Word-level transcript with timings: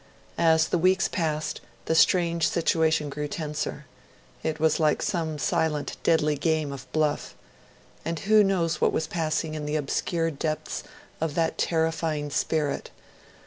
As 0.39 0.69
the 0.69 0.79
weeks 0.79 1.07
passed, 1.07 1.61
the 1.85 1.93
strange 1.93 2.47
situation 2.47 3.07
grew 3.07 3.27
tenser. 3.27 3.85
It 4.41 4.59
was 4.59 4.79
like 4.79 4.99
some 5.03 5.37
silent 5.37 5.95
deadly 6.01 6.35
game 6.37 6.71
of 6.71 6.91
bluff. 6.91 7.35
And 8.03 8.17
who 8.21 8.43
knows 8.43 8.81
what 8.81 8.91
was 8.93 9.05
passing 9.05 9.53
in 9.53 9.67
the 9.67 9.75
obscure 9.75 10.31
depths 10.31 10.81
of 11.21 11.35
that 11.35 11.59
terrifying 11.59 12.31
spirit? 12.31 12.89